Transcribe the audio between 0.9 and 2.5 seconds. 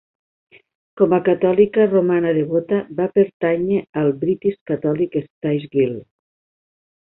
Com a catòlica romana